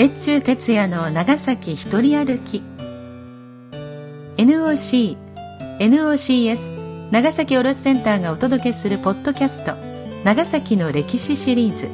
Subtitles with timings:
[0.00, 2.62] 越中哲也の長崎一人歩き。
[4.36, 5.16] NOC
[5.80, 9.74] NOCS 長崎卸センターがお届けするポッドキャスト
[10.22, 11.88] 長崎の歴史シリーズ。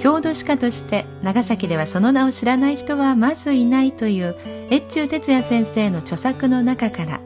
[0.00, 4.36] 郷土史家として長崎ではその名を知らない人はまずいないという
[4.70, 7.20] 越中哲也先生の著作の中から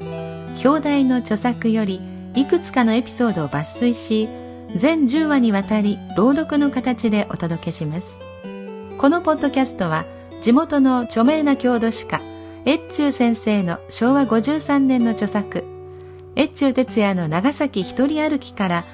[0.64, 2.00] 表題の著作より
[2.34, 4.30] いくつかのエピソードを抜粋し
[4.74, 8.18] 全10話にわたり朗読の形でお届けします。
[8.96, 10.06] このポッドキャストは
[10.42, 12.20] 地元の著名な郷土史家
[12.66, 15.64] 越中先生の昭和53年の著作
[16.34, 18.84] 越中哲也の長崎一人歩きから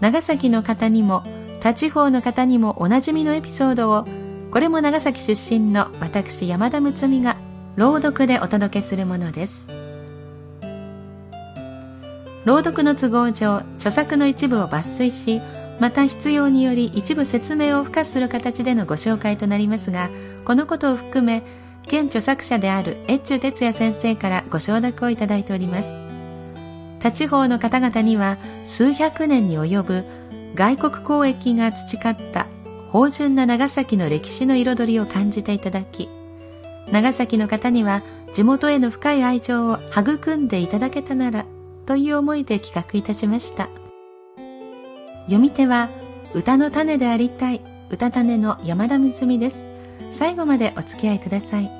[0.00, 1.22] 長崎の方にも
[1.60, 4.06] 他地方の方にもおなじみのエピソードを
[4.50, 7.36] これも長崎出身の私山田睦美が
[7.76, 9.68] 朗読でお届けするものです。
[12.44, 15.42] 朗読の都合上著作の一部を抜粋し
[15.80, 20.08] また必要により一部説明を付加する形でのご紹介となりますが
[20.44, 21.42] このことを含め
[21.86, 26.04] 現著作者である越中哲也先生からご承諾をいただいております。
[27.04, 30.04] 他地方の方々には数百年に及ぶ
[30.54, 32.46] 外国交易が培った
[32.90, 36.08] 芳醇な長崎の歴史の彩りを感じていただき
[36.90, 41.44] 長崎の方には地元への深い愛情を育んでいただけたなら
[41.84, 43.68] という思いで企画いたしました。
[45.24, 45.88] 読み手は
[46.34, 49.64] 歌の種でありたい歌種の山田睦美です。
[50.10, 51.70] 最後までお付き合いください。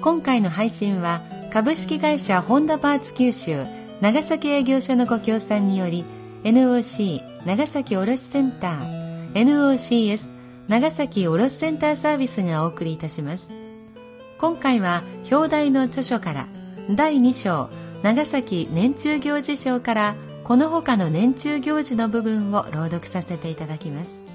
[0.00, 3.64] 今回の配信は株式会社ホンダパーツ九州
[4.00, 6.04] 長崎営業所のご協賛により
[6.44, 10.30] NOC 長崎卸センター NOCS
[10.68, 13.52] 長崎卸センターサービスがお送りいたします。
[14.38, 16.46] 今回は表題の著書から
[16.90, 17.70] 第2章
[18.02, 20.14] 長崎年中行事賞から
[20.46, 24.25] この他の年中行事の部分を朗読させていただきます。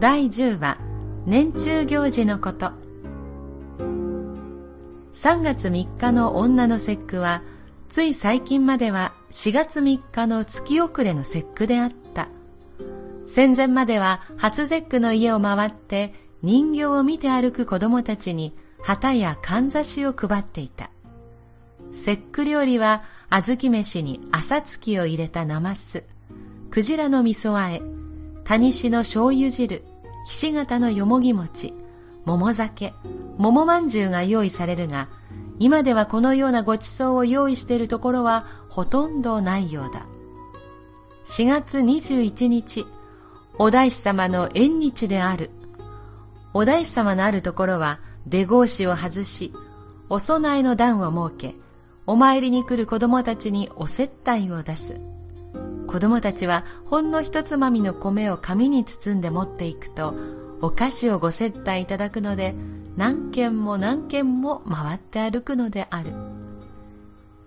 [0.00, 0.78] 第10話
[1.26, 2.72] 年中行事のこと。
[5.12, 7.42] 3月3日の女の節句は
[7.90, 12.28] つい最近までは4月3日の月遅れの節句であった。
[13.26, 20.88] 戦前までは初節句の家を回って人形を見て歩く子供たちに旗やかんざしを配っていた。
[21.90, 26.04] 節句料理は小豆飯に朝月を入れたなます、
[26.70, 27.82] クジラの味噌和え、
[28.44, 29.84] タニシの醤油汁、
[30.24, 31.74] ひし形のよもぎ餅、
[32.24, 32.94] 桃酒、
[33.38, 35.08] 桃まんじゅうが用意されるが、
[35.58, 40.06] 今ではこのようなごちそうを用意しているところはほとんどないようだ。
[41.24, 42.86] 4月21日、
[43.58, 45.50] お大師様の縁日である。
[46.54, 49.52] お大師様のあるところは出格子を外し、
[50.08, 51.56] お供えの段を設け、
[52.06, 55.00] お参りに来る子供たちにお接待を出す。
[55.90, 60.14] 子供たちはほんの一つまみの米を紙に包んで持っていくと
[60.60, 62.54] お菓子をご接待いただくので
[62.96, 66.12] 何軒も何軒も回って歩くのである。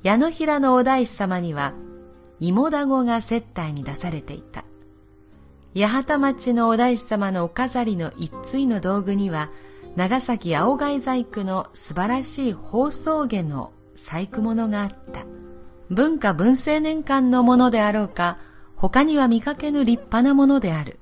[0.02, 1.74] 矢野平のお大師様には
[2.42, 4.66] 芋だごが接待に出されていた。
[5.74, 9.52] 八幡町のお大師様のお飾りの一対の道具には
[9.96, 15.26] 長崎青貝細工の素晴らしい包装下の細工物があった。
[15.90, 18.38] 文化文政年間のものであろうか、
[18.76, 21.00] 他には見かけぬ立派なものである。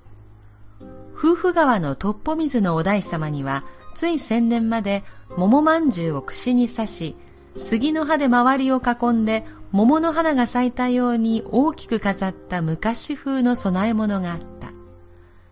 [1.13, 5.03] 夫婦川のトッポ水のお大様には、つい千年まで
[5.37, 7.15] 桃まんじゅうを串に刺し、
[7.57, 14.71] 杉の葉で周りを囲んで桃の花が咲いたように大きく飾った昔風の供え物があった。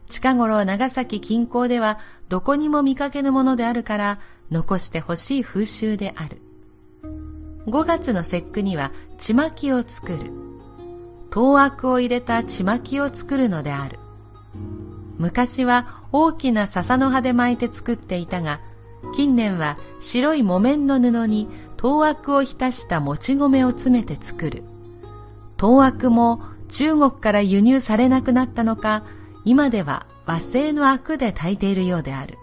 [0.08, 2.00] 近頃長崎近郊では
[2.30, 6.42] どこにも見かけぬものであるから残してほしい風習である。
[7.70, 10.32] 5月の節句にはちまきを作る。
[11.30, 14.00] 当悪を入れたちまきを作るのである。
[15.20, 18.60] 昔は大きな笹の葉で巻いて作っていたが、
[19.16, 24.64] 近年は白い木綿の布に当悪を浸したもち米を詰めて作る。
[25.56, 29.04] 当悪も中国から輸入されなくなったのか、
[29.46, 32.38] 今では和製の悪で炊いているようである。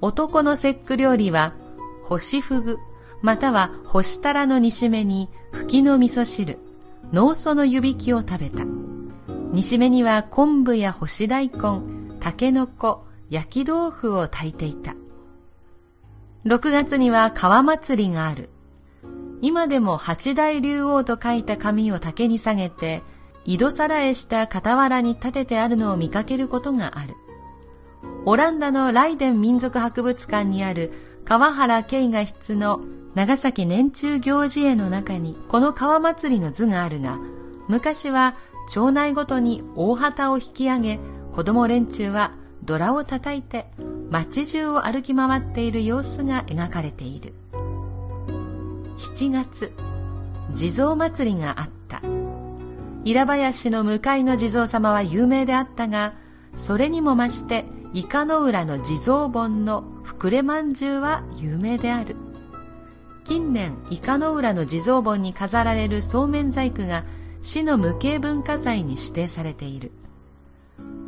[0.00, 1.54] 男の節句料理は、
[2.02, 2.78] 干しふぐ、
[3.24, 6.58] または干したらの煮しめに、吹きの味噌汁、
[7.10, 8.66] 農祖の湯引きを食べた。
[9.50, 11.80] 煮しめには昆布や干し大根、
[12.20, 14.94] 竹の子、焼き豆腐を炊いていた。
[16.44, 18.50] 6月には川祭りがある。
[19.40, 23.02] 今でも八大竜王と書いた紙を竹に下げて、
[23.46, 27.14] 井戸皿へした傍らに立ててあるのを見かけることがある。
[28.26, 30.92] オランダのライデン民族博物館にある
[31.24, 32.82] 川原慶画室の
[33.14, 37.18] 長崎年中行事絵の中にこの川祭りの図があるが、
[37.68, 38.34] 昔は
[38.68, 41.00] 町内ごとに大旗を引き上げ、
[41.32, 42.32] 子供連中は
[42.64, 43.66] ドラを叩いて
[44.10, 47.34] 街中を歩き回っている様子が描かれている。
[48.96, 49.72] 7月、
[50.52, 52.00] 地蔵祭りがあった。
[53.04, 56.14] 平林の向かいの地蔵様は有名であったが、
[56.54, 62.16] それにも増してイカの浦の地蔵盆の膨れまんじゅうは有名である。
[63.24, 67.04] 近年、イカの浦の地蔵盆に飾られるそうめん細工が
[67.40, 69.92] 市の無形文化財に指定されている。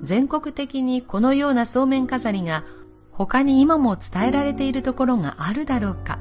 [0.02, 2.64] 全国的にこのようなそうめん飾りが
[3.10, 6.18] 他に今も伝えられているところがあるだろうか。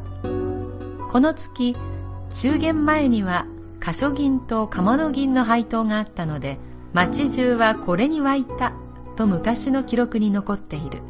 [1.10, 1.78] この月、
[2.32, 3.48] 中元前には
[3.82, 6.58] 箇所銀とかまど銀の配当があったので、
[6.92, 8.74] 町中はこれに湧いた
[9.16, 11.02] と昔の記録に残っている。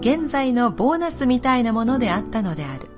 [0.00, 2.88] 現在のボーナスみたいなものであったのである。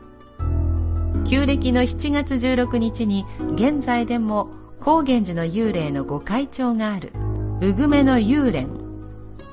[1.30, 4.50] 旧暦の7月16日に現在でも
[4.80, 7.12] 高源寺の幽霊の御開帳がある、
[7.60, 8.66] うぐめの幽霊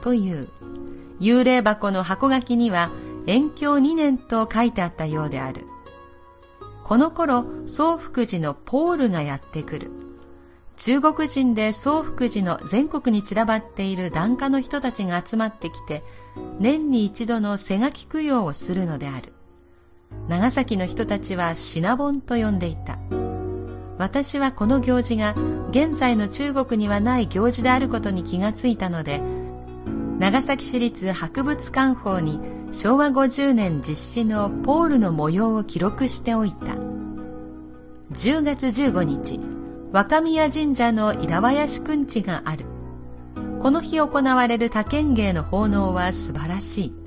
[0.01, 0.47] という、
[1.19, 2.89] 幽霊箱の箱書きには、
[3.27, 5.67] 延享2年と書いてあったようである。
[6.83, 9.91] この頃、宗福寺のポールがやってくる。
[10.77, 16.03] 中国人で宗福寺の全国に散らばっている檀家の人たちが集まってきて、
[16.59, 19.36] 年に一度の背書き供養をするのである。
[20.27, 22.99] 長崎の人たちはシナボンと呼んでいた。
[23.97, 25.35] 私はこの行事が
[25.71, 29.21] 現在の中国にはない行事であることに気がついたので、
[30.19, 32.39] 長崎市立博物館法に
[32.71, 36.75] 昭和50年実施のポールの模様を記録しておいた。
[38.13, 39.39] 10月15日、
[39.93, 42.65] 若宮神社の稲林くんちがある。
[43.59, 47.06] この日行われる他県芸の奉納は素晴らしい。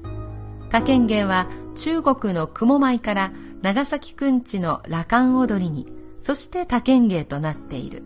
[0.70, 8.04] 他県芸は中国の雲舞から長崎くんちの羅漢踊りにそして多剣芸となっている。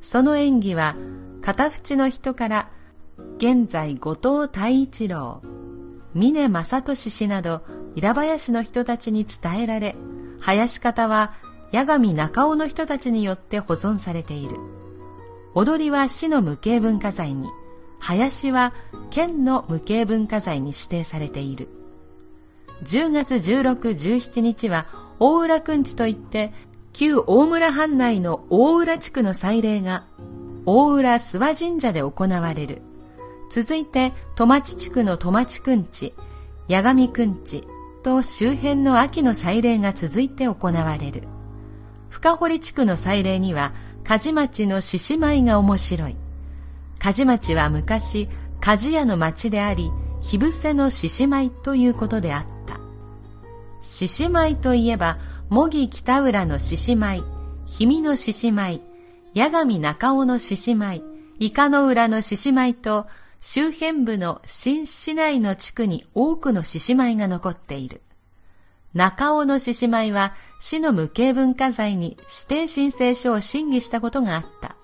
[0.00, 0.96] その演技は、
[1.42, 2.70] 片淵の人から、
[3.38, 5.42] 現在後藤太一郎、
[6.14, 7.62] 峰正俊氏など、
[7.94, 9.96] 平林の人たちに伝えられ、
[10.40, 11.32] 林方は
[11.72, 14.56] 八神中尾の人たちによって保存されている。
[15.54, 17.48] 踊りは市の無形文化財に、
[18.06, 18.74] 林は
[19.08, 21.70] 県の無形文化財に指定されている。
[22.82, 24.86] 10月16、17日は
[25.18, 26.52] 大浦くんちといって
[26.92, 30.04] 旧大村藩内の大浦地区の祭礼が
[30.66, 32.82] 大浦諏訪神社で行われる。
[33.50, 36.12] 続いて、戸町地区の戸町くんち、
[36.68, 37.66] 八神くんち
[38.02, 41.22] と周辺の秋の祭礼が続いて行われる。
[42.10, 43.72] 深堀地区の祭礼には、
[44.02, 46.16] 梶町の獅子舞が面白い。
[47.04, 48.30] 梶町は昔、
[48.62, 49.92] 鍛冶屋の町であり、
[50.22, 52.80] 火伏せの獅子舞ということであった。
[53.82, 55.18] 獅子舞といえば、
[55.50, 57.22] 模擬北浦の獅子舞、
[57.70, 58.80] 氷見の獅子舞、
[59.34, 61.04] 八神中尾の獅子舞、
[61.40, 63.06] イカの浦の獅子舞と、
[63.38, 68.00] 周辺部の新市内の地区に多くの獅子舞が残っている。
[68.94, 74.76] 中尾の獅子舞は市の無形文化財に指定申請書を審議したことがあった。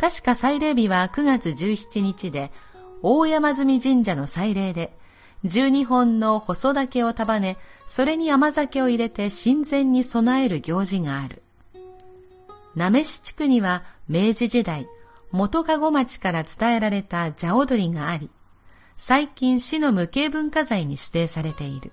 [0.00, 2.50] 確か祭礼日は9月17日で、
[3.02, 4.96] 大山積神社の祭礼で、
[5.44, 11.42] 12本の細竹を束ね、それに甘酒を入れて神前に備える行事がある。
[12.74, 14.88] なめし地区には明治時代、
[15.32, 18.30] 元籠町から伝えられた蛇踊りがあり、
[18.96, 21.92] 最近市の無形文化財に指定されている。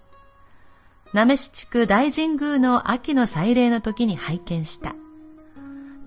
[1.12, 4.96] なめし地区大神宮の秋の祭礼の時に拝見した。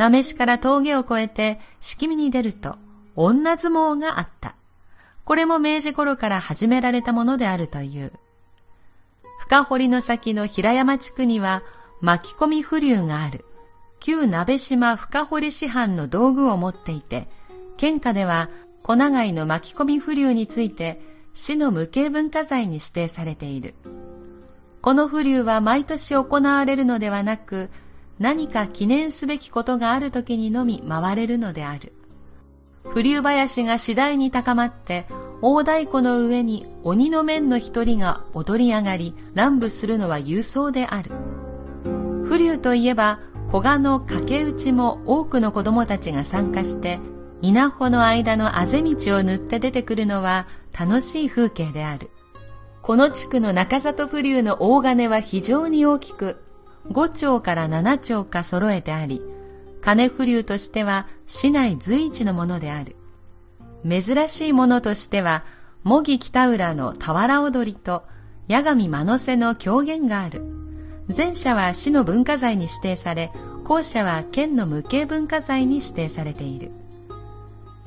[0.00, 2.78] なめしから峠を越えて敷見に出ると
[3.16, 4.54] 女相撲があった。
[5.24, 8.10] これも明治頃から始められたものであるという。
[9.40, 11.62] 深堀の先の平山地区には
[12.00, 13.44] 巻き込み風流がある。
[13.98, 17.28] 旧鍋島深堀市藩の道具を持っていて、
[17.76, 18.48] 県下では
[18.82, 20.98] 小長井の巻き込み風流について
[21.34, 23.74] 市の無形文化財に指定されている。
[24.80, 27.68] この風流は毎年行われるのではなく、
[28.20, 31.94] 何か記念すべきことがある時にのみ回れるのである。
[32.90, 35.06] 風流林が次第に高まって、
[35.40, 41.10] 大太鼓の上に鬼の面の一人が踊り上がり乱舞するのは勇壮である。
[42.24, 47.00] 風流といえば、古賀の掛け打ちも多くの子供たちが参加して
[47.40, 50.46] 稲穂の間のあぜ道を塗って出てくるのは
[50.78, 52.10] 楽しい風景である。
[52.82, 56.42] この地区の中里風流の大金は非常に大きく、
[56.88, 59.22] 5丁から7丁か揃えてあり、
[59.80, 62.96] 金風流としては市内随一のものである。
[63.88, 65.44] 珍しいものとしては、
[65.82, 68.04] 模擬北浦の俵踊りと、
[68.48, 70.42] 八神間の瀬の狂言がある。
[71.14, 73.32] 前者は市の文化財に指定され、
[73.64, 76.72] 後者は県の無形文化財に指定されている。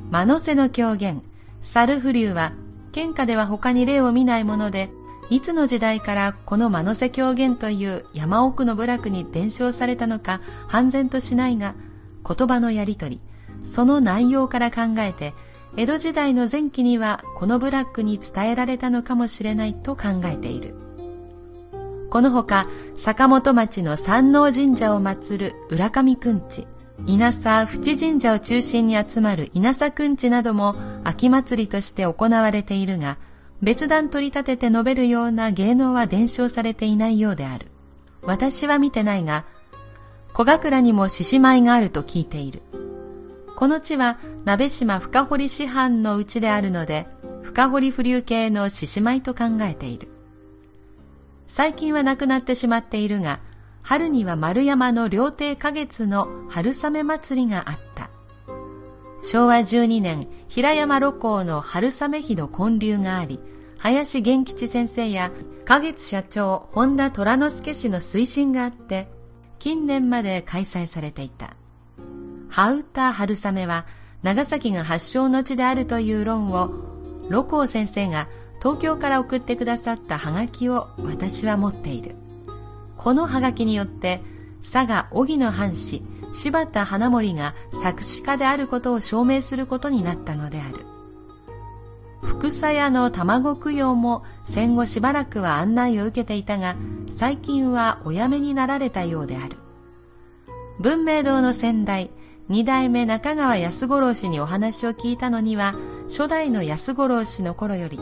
[0.10, 1.22] 間の瀬の狂言、
[1.62, 2.54] 猿風流は、
[2.92, 4.90] 県下では他に例を見ないもので、
[5.34, 11.74] いつの時代からこの間の瀬狂言という山奥の部落に伝承されたのか判然としないが、
[12.24, 13.20] 言葉のやりとり、
[13.64, 15.34] その内容から考えて、
[15.76, 20.76] 江戸時代の前期にはこの部落に伝えられたのかもしれないと考えている。
[22.12, 26.68] このほか、坂本町の山王神社を祀る浦上くんち、
[27.08, 33.18] 稲佐淵神社を中心に集まる稲佐くんちなども秋祭りとして行われているが、
[33.64, 37.68] 別段取り立てて述べるような芸能は伝承されていないようである。
[38.22, 39.46] 私は見てないが、
[40.34, 42.62] 小倉にも獅子舞があると聞いている。
[43.56, 47.08] この地は鍋島深堀師範のうちであるので、
[47.42, 50.10] 深堀浮流系の獅子舞と考えている。
[51.48, 53.40] 最近は亡くなってしまっているが、
[53.82, 57.93] 春には丸山の料亭花月の春雨祭りがあった。
[59.24, 63.40] 昭和12年、平山露光の春雨日の建立があり、
[63.78, 65.32] 林源吉先生や
[65.64, 69.08] 花月社長本田虎之助氏の推進があって、
[69.60, 71.56] 近年まで開催されていた。
[72.50, 73.86] ハウタ春雨は
[74.24, 76.70] 長崎が発祥の地であるという論を、
[77.30, 78.28] 露光先生が
[78.62, 82.18] 東京から送ってくださったハガキを私は持っている。
[82.98, 84.22] このハガキによって、
[84.62, 86.04] 佐賀荻の藩士、
[86.34, 90.86] 柴田花森が作詞家であることを証明することになったのである。
[92.24, 96.76] 福佐屋の卵供養も戦後しばらくは案内を受けていたが、
[97.10, 99.58] 最近はお辞めになられたようである。
[100.80, 102.10] 文明堂の先代、
[102.50, 105.76] 二代目中川安五郎氏にお話を聞いたのには、
[106.08, 107.98] 初代の安五郎氏の頃より、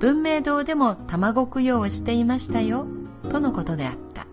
[0.00, 2.86] 文明堂でも卵供養をしていましたよ、
[3.28, 4.26] とのことであった。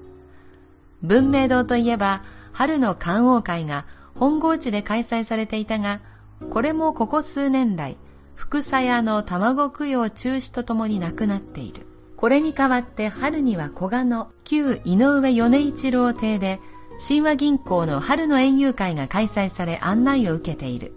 [1.02, 6.02] 文明堂といえば、春の観王会が本郷地で開催されていたが、
[6.50, 7.98] これもここ数年来、
[8.36, 11.88] 福佐屋の卵供養中止とともになくなっている。
[12.18, 16.60] これに代わって春には古賀の旧井上米一郎邸で
[17.08, 20.94] 神話銀行の春の園遊会が開催され案内を受けている。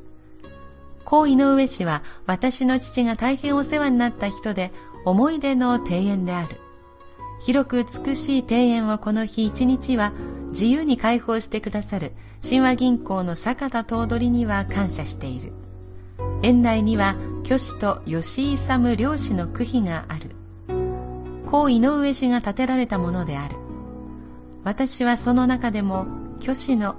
[1.05, 4.71] 高井上氏は私の父が大変お世話になった人で
[5.05, 6.61] 思い出の庭園である。
[7.41, 10.13] 広く美しい庭園をこの日一日は
[10.55, 15.53] 自由に開放してくださる神話銀行の坂田頭取には感謝している。
[16.43, 20.31] 園内には巨子と吉井勇漁師の区碑がある。
[21.51, 23.57] 高井上氏が建てられたものである。
[24.63, 26.07] 私はその中でも
[26.41, 26.95] 虚子の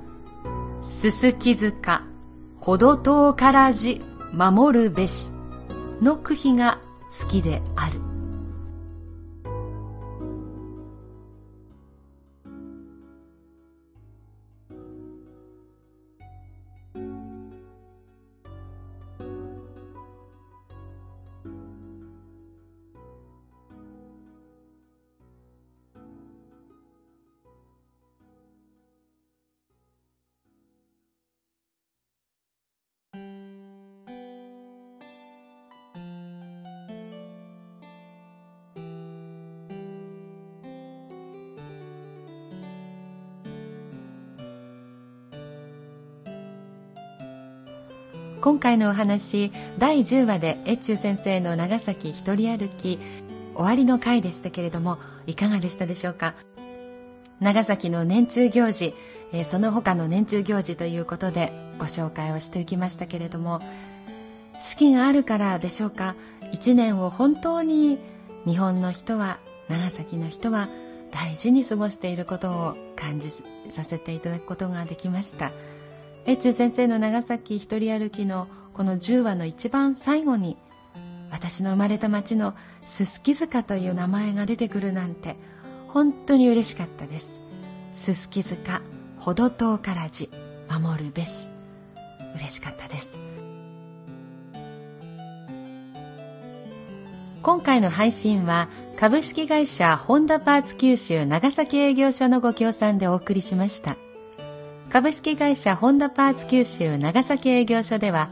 [0.81, 2.03] すすき塚、
[2.57, 4.01] ほど遠からじ
[4.33, 5.31] 守るべし
[6.01, 8.04] の句碑が好きである。
[48.45, 52.99] 今回のお話第10話で越中先生の長崎一人歩き
[53.55, 56.35] 終わりの回でしたけれどもいかがでしたでしょうか？
[57.39, 58.93] 長崎の年中行事、
[59.33, 63.61] えー、その他の年中行事ということでご紹介をしておきましたけれども
[64.59, 66.15] 四季があるからでしょうか？
[66.51, 67.97] 一年を本当に
[68.45, 70.69] 日本の人は長崎の人は
[71.09, 75.51] 大事に過ごしていることを感じさせていただくことができました。
[76.27, 80.57] 越中先生の長崎一人歩きのこの10話の一番最後に
[81.31, 85.35] 私の生まれた町のすすき塚という名前が出てくるなんて
[85.87, 87.39] 本当に嬉しかったです。
[87.93, 88.81] すすき塚
[89.17, 90.29] ほど遠からじ
[90.69, 91.47] 守るべし。
[92.35, 93.17] 嬉しかったです。
[97.41, 98.67] 今回の配信は
[98.97, 103.95] 株式会社ホンダパーツ九州長崎営業所のご協賛でお送りしました。
[104.89, 108.29] 株式会社ホンダパーツ九州長崎営業所では、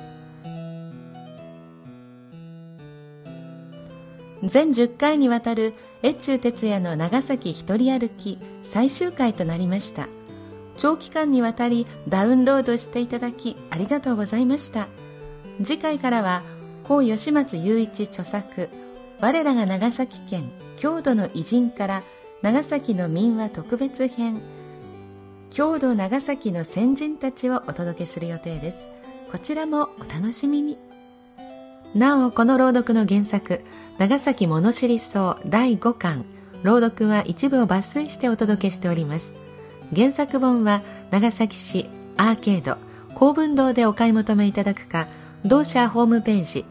[4.46, 10.08] 全10回にわたる越中哲也の長崎一人歩き最終回となりました。
[10.78, 14.88] 長期間にわたりダウンロードしていただきありがとうございました
[15.62, 16.44] 次回からは
[16.84, 18.70] 高吉松雄一著作
[19.20, 22.04] 我らが長崎県郷土の偉人から
[22.48, 24.40] 長崎の民話特別編。
[25.50, 28.90] 郷土長崎の先人たちをお届けする予定です。
[29.30, 30.78] こちらもお楽しみに。
[31.94, 33.66] なおこの朗読の原作
[33.98, 36.24] 長崎物知り草第5巻
[36.64, 39.36] 朗読は一部を抜粋してお届けしております。
[39.94, 42.78] 原作本は長崎市アーケード
[43.14, 45.10] 公文堂でお買い求めいただくか
[45.44, 46.64] 同社ホームページ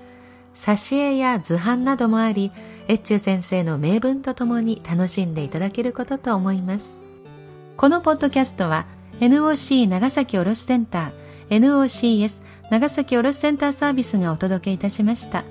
[0.55, 2.53] 挿絵や図版などもあり、
[2.89, 7.06] 越中先生の名文とともに楽しんでいただけることと思います。
[7.77, 8.87] このポッドキャストは
[9.21, 15.45] NOC 長崎卸センター NOCS 長崎卸センターサービスがお届けいたしました。